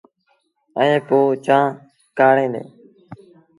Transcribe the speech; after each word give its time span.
ائيٚݩ 0.79 1.03
پو 1.07 1.17
چآنه 1.45 1.73
ڪآڙيٚن 2.17 2.49
ديٚݩ۔ 2.53 2.69